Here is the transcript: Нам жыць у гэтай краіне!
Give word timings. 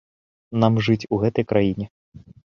Нам 0.61 0.79
жыць 0.87 1.07
у 1.17 1.19
гэтай 1.23 1.45
краіне! 1.51 1.85